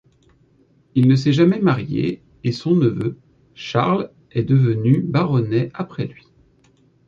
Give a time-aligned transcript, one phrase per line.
[0.95, 3.19] Il ne s'est jamais marié et son neveu,
[3.53, 6.25] Charles est devenu baronnet après lui.